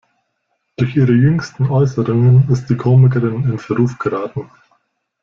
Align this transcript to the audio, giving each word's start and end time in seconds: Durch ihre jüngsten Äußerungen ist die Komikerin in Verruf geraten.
Durch 0.77 0.95
ihre 0.95 1.11
jüngsten 1.11 1.67
Äußerungen 1.69 2.49
ist 2.49 2.65
die 2.71 2.75
Komikerin 2.75 3.43
in 3.43 3.59
Verruf 3.59 3.99
geraten. 3.99 4.49